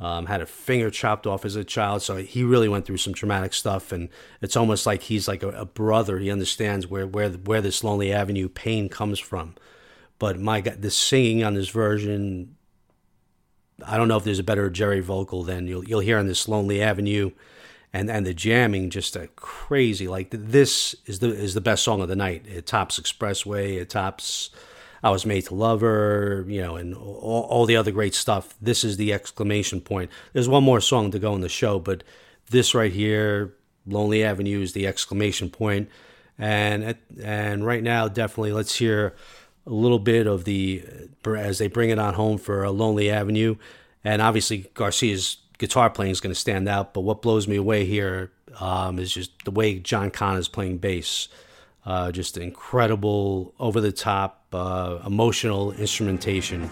[0.00, 3.14] Um, had a finger chopped off as a child, so he really went through some
[3.14, 3.90] traumatic stuff.
[3.90, 4.08] And
[4.40, 6.20] it's almost like he's like a, a brother.
[6.20, 9.56] He understands where where where this Lonely Avenue pain comes from.
[10.20, 12.56] But my God, the singing on this version
[13.84, 16.48] I don't know if there's a better Jerry vocal than you'll you'll hear on this
[16.48, 17.30] Lonely Avenue,
[17.92, 22.00] and and the jamming just a crazy like this is the is the best song
[22.00, 22.44] of the night.
[22.46, 23.80] It tops Expressway.
[23.80, 24.50] It tops
[25.02, 26.44] I was made to love her.
[26.48, 28.54] You know, and all, all the other great stuff.
[28.60, 30.10] This is the exclamation point.
[30.32, 32.02] There's one more song to go in the show, but
[32.50, 33.54] this right here,
[33.86, 35.88] Lonely Avenue, is the exclamation point.
[36.36, 39.14] And and right now, definitely, let's hear
[39.68, 40.82] a little bit of the
[41.36, 43.56] as they bring it on home for a Lonely Avenue,
[44.02, 46.94] and obviously Garcia's guitar playing is going to stand out.
[46.94, 50.78] But what blows me away here um, is just the way John Kahn is playing
[50.78, 51.28] bass.
[51.84, 56.68] Uh, just incredible, over the top, uh, emotional instrumentation.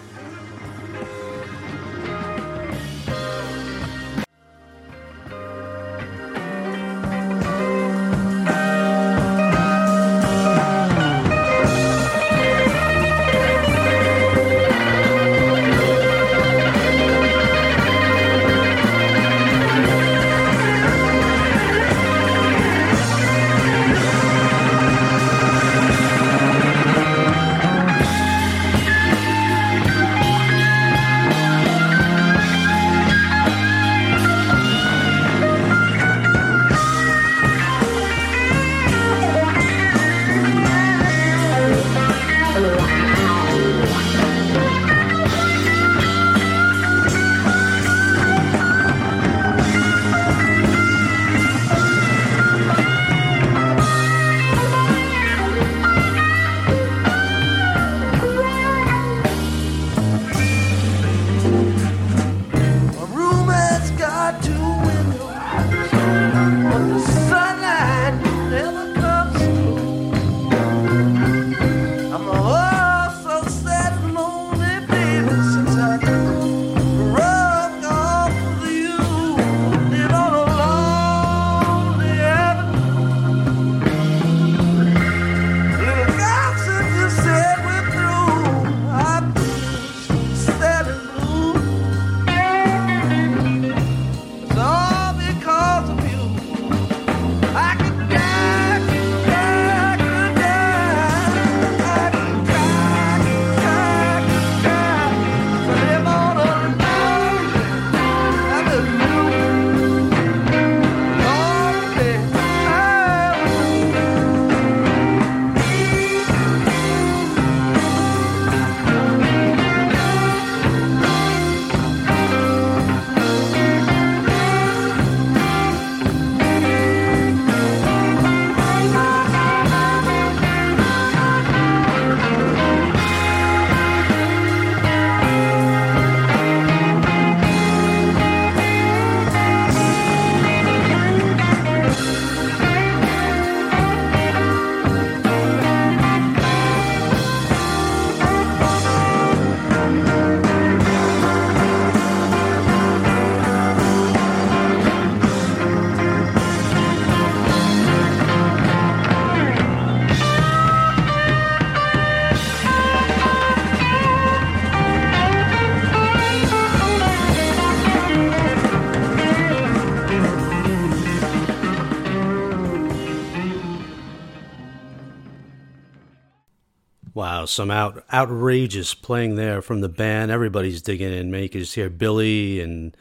[177.49, 180.31] Some out outrageous playing there from the band.
[180.31, 181.31] Everybody's digging in.
[181.31, 182.95] Man, you can just hear Billy and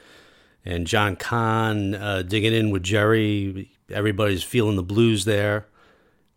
[0.65, 3.71] and John Kahn uh, digging in with Jerry.
[3.91, 5.67] Everybody's feeling the blues there.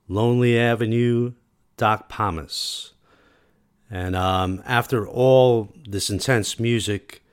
[0.07, 1.33] Lonely Avenue,
[1.77, 2.91] Doc Pomus.
[3.89, 7.23] And um, after all this intense music,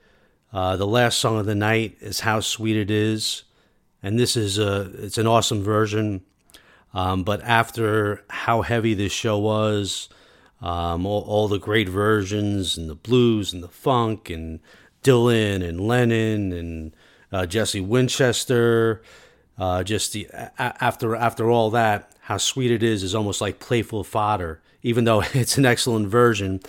[0.52, 3.44] uh, the last song of the night is "How Sweet It Is,"
[4.02, 6.22] and this is a it's an awesome version.
[6.94, 10.08] Um, but after how heavy this show was,
[10.60, 14.60] um, all, all, the great versions and the blues and the funk and
[15.02, 16.96] Dylan and Lennon and
[17.30, 19.02] uh, Jesse Winchester,
[19.58, 23.58] uh, just the a- after after all that, how sweet it is is almost like
[23.58, 24.60] playful fodder.
[24.82, 26.60] Even though it's an excellent version,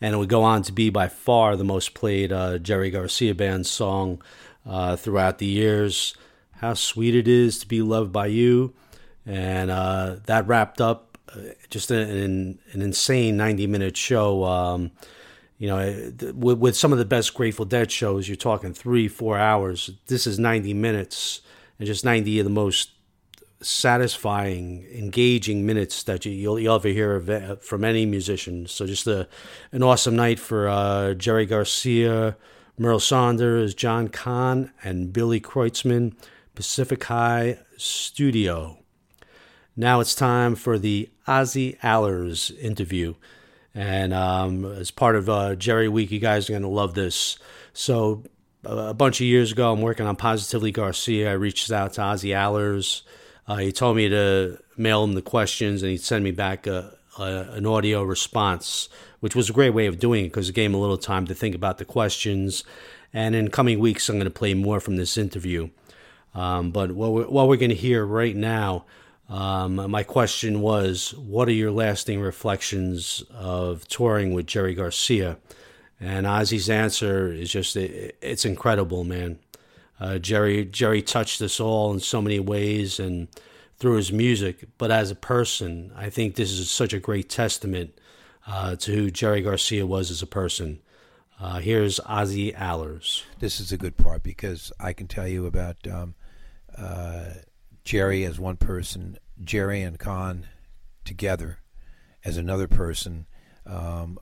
[0.00, 3.34] and it would go on to be by far the most played uh, Jerry Garcia
[3.34, 4.20] band song
[4.66, 6.16] uh, throughout the years.
[6.56, 8.74] How sweet it is to be loved by you
[9.26, 11.15] and uh, that wrapped up
[11.70, 14.44] just an, an insane 90 minute show.
[14.44, 14.92] Um,
[15.58, 19.38] you know, with, with, some of the best Grateful Dead shows, you're talking three, four
[19.38, 19.90] hours.
[20.06, 21.40] This is 90 minutes,
[21.78, 22.90] and just 90 of the most
[23.62, 28.66] satisfying, engaging minutes that you, will you'll ever hear uh, from any musician.
[28.66, 29.28] So just a,
[29.72, 32.36] an awesome night for uh, Jerry Garcia,
[32.78, 36.14] Merl Saunders, John Kahn, and Billy Kreutzmann,
[36.54, 38.78] Pacific High Studio.
[39.78, 43.14] Now it's time for the Ozzie Ahlers interview.
[43.74, 47.38] And um, as part of uh, Jerry Week, you guys are going to love this.
[47.74, 48.24] So,
[48.64, 51.30] a bunch of years ago, I'm working on Positively Garcia.
[51.30, 53.02] I reached out to Ozzie Ahlers.
[53.46, 56.96] Uh, he told me to mail him the questions and he'd send me back a,
[57.18, 57.22] a,
[57.52, 58.88] an audio response,
[59.20, 61.26] which was a great way of doing it because it gave him a little time
[61.26, 62.64] to think about the questions.
[63.12, 65.68] And in coming weeks, I'm going to play more from this interview.
[66.34, 68.86] Um, but what we're, what we're going to hear right now
[69.28, 75.38] um, my question was, what are your lasting reflections of touring with Jerry Garcia?
[76.00, 79.38] And Ozzie's answer is just, it's incredible, man.
[79.98, 83.28] Uh, Jerry Jerry touched us all in so many ways and
[83.78, 87.98] through his music, but as a person, I think this is such a great testament
[88.46, 90.80] uh, to who Jerry Garcia was as a person.
[91.40, 93.22] Uh, here's Ozzie Ahlers.
[93.40, 96.14] This is a good part because I can tell you about um,
[96.76, 97.30] uh,
[97.86, 100.48] Jerry as one person, Jerry and Kahn
[101.04, 101.60] together
[102.24, 103.26] as another person,
[103.64, 104.18] um,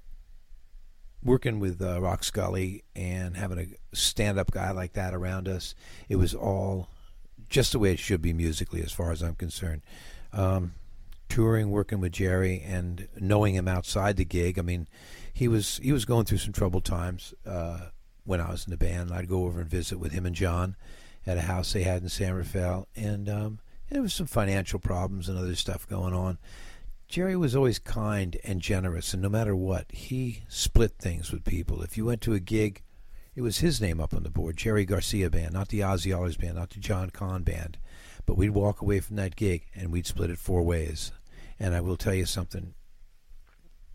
[1.23, 5.75] working with uh, Rock Scully and having a stand up guy like that around us,
[6.11, 6.91] it was all
[7.49, 9.81] just the way it should be musically, as far as I'm concerned.
[10.35, 10.75] Um,
[11.31, 14.59] touring, working with Jerry, and knowing him outside the gig.
[14.59, 14.89] I mean,
[15.33, 17.87] he was he was going through some troubled times uh,
[18.25, 19.11] when I was in the band.
[19.11, 20.77] I'd go over and visit with him and John,
[21.27, 23.59] at a house they had in San Rafael, and um,
[23.91, 26.39] there was some financial problems and other stuff going on.
[27.09, 31.83] Jerry was always kind and generous, and no matter what, he split things with people.
[31.83, 32.83] If you went to a gig,
[33.35, 36.39] it was his name up on the board, Jerry Garcia Band, not the Ozzie Ahlers
[36.39, 37.79] Band, not the John Kahn Band.
[38.27, 41.13] But we'd walk away from that gig and we'd split it four ways.
[41.59, 42.75] And I will tell you something.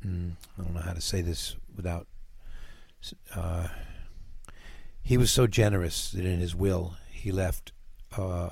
[0.06, 2.08] Mm, I don't know how to say this without.
[3.34, 3.70] Uh,
[5.02, 7.74] he was so generous that in his will he left
[8.18, 8.50] uh,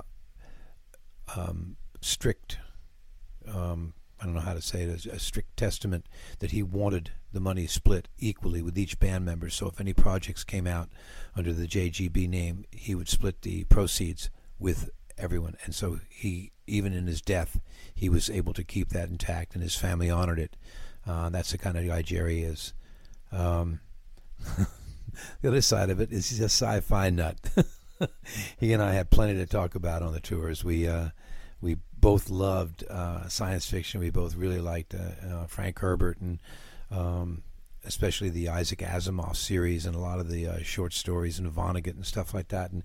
[1.36, 2.58] um, strict.
[3.48, 6.08] Um, I don't know how to say it, a, strict testament
[6.40, 9.50] that he wanted the money split equally with each band member.
[9.50, 10.90] So if any projects came out
[11.36, 15.56] under the JGB name, he would split the proceeds with everyone.
[15.64, 17.60] And so he, even in his death,
[17.94, 20.56] he was able to keep that intact, and his family honored it.
[21.06, 22.74] Uh, that's the kind of guy Jerry is.
[23.32, 23.80] Um,
[25.42, 27.38] the other side of it is he's a sci-fi nut.
[28.60, 30.64] he and I had plenty to talk about on the tours.
[30.64, 31.10] We uh,
[31.62, 34.00] we both loved uh, science fiction.
[34.00, 36.40] We both really liked uh, uh Frank Herbert and
[36.92, 37.44] um,
[37.88, 41.96] especially the Isaac Asimov series and a lot of the uh, short stories and Vonnegut
[41.96, 42.72] and stuff like that.
[42.72, 42.84] And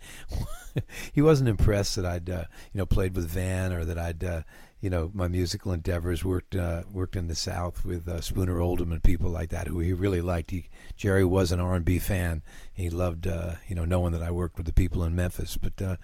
[1.13, 4.45] he wasn't impressed that I'd uh, you know played with Van or that I'd
[4.83, 8.93] you know my musical endeavors worked uh, worked in the South with uh, Spooner Oldham
[8.93, 10.51] and people like that who he really liked.
[10.51, 12.43] He, Jerry was an R and B fan.
[12.75, 15.57] He loved uh, you know knowing that I worked with the people in Memphis.
[15.57, 15.97] But uh,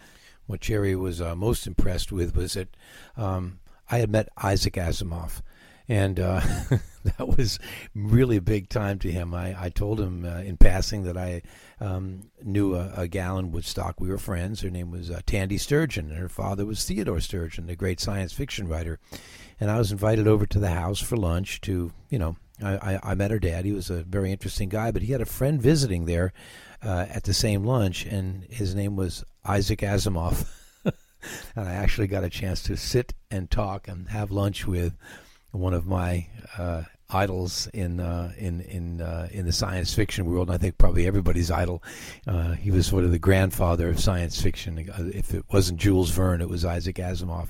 [0.46, 2.76] what Jerry was uh, most impressed with was that
[3.16, 3.58] um,
[3.90, 5.42] I had met Isaac Asimov
[5.88, 6.40] and uh,
[7.04, 7.58] that was
[7.94, 9.34] really a big time to him.
[9.34, 11.42] I, I told him uh, in passing that I
[11.80, 14.00] um, knew a, a, gal in Woodstock.
[14.00, 14.60] We were friends.
[14.60, 18.32] Her name was uh, Tandy Sturgeon, and her father was Theodore Sturgeon, the great science
[18.32, 18.98] fiction writer.
[19.60, 23.00] And I was invited over to the house for lunch to, you know, I, I,
[23.02, 23.64] I met her dad.
[23.64, 26.32] He was a very interesting guy, but he had a friend visiting there
[26.82, 30.46] uh, at the same lunch, and his name was Isaac Asimov.
[30.84, 30.94] and
[31.56, 34.96] I actually got a chance to sit and talk and have lunch with
[35.58, 40.48] one of my uh, idols in uh, in in uh, in the science fiction world.
[40.48, 41.82] And I think probably everybody's idol.
[42.26, 44.78] Uh, he was sort of the grandfather of science fiction.
[45.14, 47.48] If it wasn't Jules Verne, it was Isaac Asimov.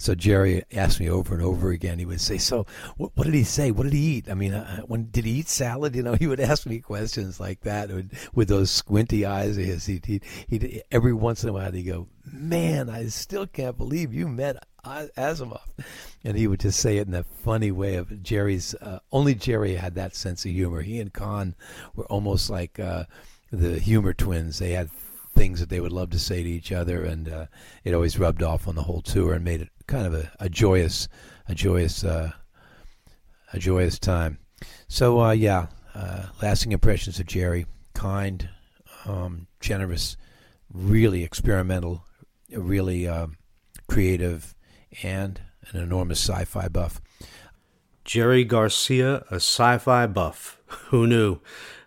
[0.00, 1.98] So Jerry asked me over and over again.
[1.98, 3.72] He would say, "So, what, what did he say?
[3.72, 4.30] What did he eat?
[4.30, 5.96] I mean, uh, when did he eat salad?
[5.96, 9.64] You know, he would ask me questions like that with, with those squinty eyes of
[9.64, 9.86] his.
[9.86, 14.14] He'd, he'd, he'd, every once in a while he'd go, "Man, I still can't believe
[14.14, 15.60] you met Asimov,"
[16.24, 18.74] and he would just say it in that funny way of Jerry's.
[18.74, 20.82] Uh, only Jerry had that sense of humor.
[20.82, 21.54] He and Kahn
[21.94, 23.04] were almost like uh,
[23.50, 24.58] the humor twins.
[24.58, 24.90] They had
[25.34, 27.46] things that they would love to say to each other, and uh,
[27.84, 30.48] it always rubbed off on the whole tour and made it kind of a, a
[30.48, 31.08] joyous,
[31.48, 32.32] a joyous, uh,
[33.52, 34.38] a joyous time.
[34.88, 38.48] So uh, yeah, uh, lasting impressions of Jerry, kind,
[39.04, 40.16] um, generous,
[40.72, 42.04] really experimental,
[42.50, 43.36] really um,
[43.88, 44.54] creative,
[45.02, 47.00] and an enormous sci-fi buff.
[48.04, 50.60] Jerry Garcia, a sci-fi buff.
[50.88, 51.40] Who knew?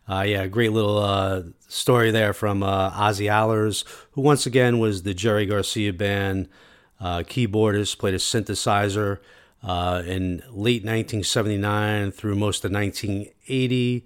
[0.08, 5.04] Uh, yeah, great little uh, story there from uh, Ozzie Ahlers, who once again was
[5.04, 6.49] the Jerry Garcia band
[6.99, 9.20] uh, keyboardist, played a synthesizer
[9.64, 14.06] uh, in late 1979 through most of 1980.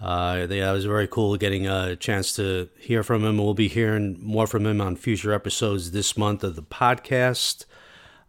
[0.00, 3.38] Uh, they, it was very cool getting a chance to hear from him.
[3.38, 7.64] We'll be hearing more from him on future episodes this month of the podcast.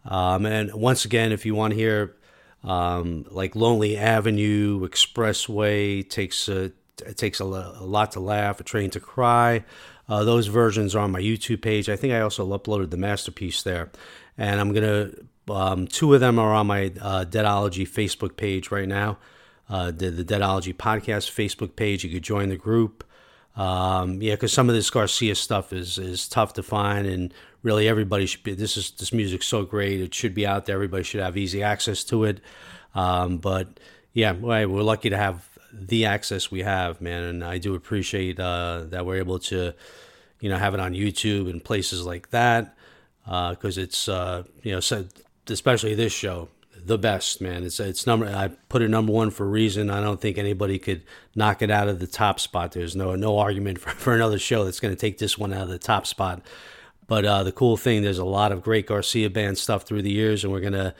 [0.05, 2.15] Um, and once again, if you want to hear
[2.63, 6.71] um, like Lonely Avenue, Expressway, takes a,
[7.05, 9.63] it takes a, a lot to laugh, a train to cry.
[10.07, 11.87] Uh, those versions are on my YouTube page.
[11.87, 13.91] I think I also uploaded the masterpiece there,
[14.37, 15.11] and I'm gonna.
[15.49, 19.17] Um, two of them are on my uh, Deadology Facebook page right now.
[19.67, 22.03] Uh, the, the Deadology podcast Facebook page.
[22.03, 23.03] You could join the group.
[23.55, 27.33] Um, yeah, because some of this Garcia stuff is is tough to find, and
[27.63, 28.53] really everybody should be.
[28.53, 30.75] This is this music's so great; it should be out there.
[30.75, 32.41] Everybody should have easy access to it.
[32.95, 33.79] Um, but
[34.13, 37.23] yeah, we're lucky to have the access we have, man.
[37.23, 39.73] And I do appreciate uh, that we're able to,
[40.39, 42.75] you know, have it on YouTube and places like that
[43.23, 45.05] because uh, it's, uh, you know, so,
[45.47, 46.49] especially this show,
[46.85, 47.63] the best, man.
[47.63, 48.25] It's it's number.
[48.25, 49.89] I put it number one for a reason.
[49.89, 51.03] I don't think anybody could
[51.35, 52.71] knock it out of the top spot.
[52.71, 55.63] There's no no argument for, for another show that's going to take this one out
[55.63, 56.41] of the top spot.
[57.09, 60.11] But uh, the cool thing, there's a lot of great Garcia band stuff through the
[60.11, 60.93] years, and we're gonna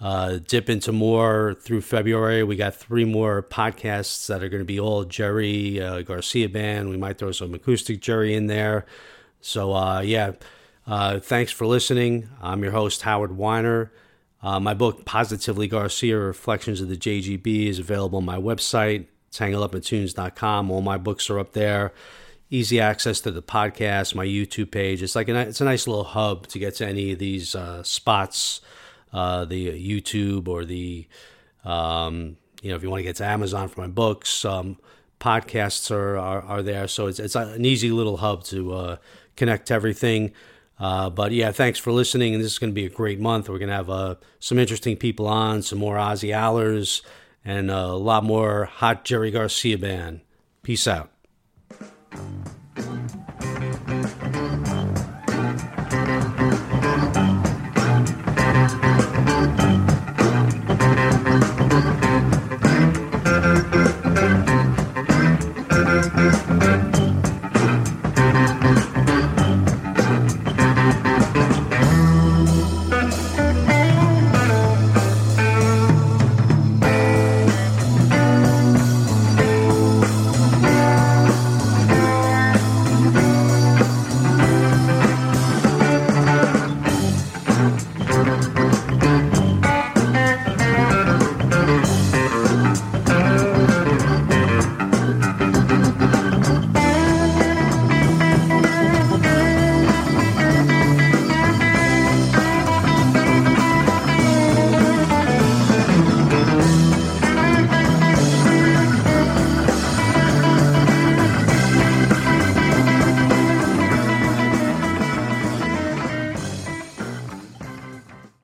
[0.00, 2.42] uh, dip into more through February.
[2.42, 6.90] We got three more podcasts that are going to be all Jerry uh, Garcia band.
[6.90, 8.84] We might throw some acoustic Jerry in there.
[9.40, 10.32] So uh, yeah,
[10.86, 12.28] uh, thanks for listening.
[12.42, 13.90] I'm your host Howard Weiner.
[14.42, 20.70] Uh, my book Positively Garcia: Reflections of the JGB is available on my website, tangledupintunes.com.
[20.70, 21.94] All my books are up there.
[22.48, 25.02] Easy access to the podcast, my YouTube page.
[25.02, 27.82] It's like a, it's a nice little hub to get to any of these uh,
[27.82, 28.60] spots
[29.12, 31.06] uh, the YouTube or the,
[31.64, 34.78] um, you know, if you want to get to Amazon for my books, um,
[35.20, 36.86] podcasts are, are, are, there.
[36.86, 38.96] So it's, it's an easy little hub to uh,
[39.36, 40.32] connect to everything.
[40.78, 42.34] Uh, but yeah, thanks for listening.
[42.34, 43.48] And this is going to be a great month.
[43.48, 47.00] We're going to have uh, some interesting people on, some more Ozzie Ahlers,
[47.42, 50.20] and a lot more hot Jerry Garcia band.
[50.62, 51.15] Peace out.
[52.16, 52.55] Thank you.